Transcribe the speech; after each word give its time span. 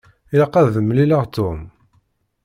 Ilaq 0.33 0.53
ad 0.55 0.67
d-mmlileɣ 0.75 1.23
Tom. 1.35 1.59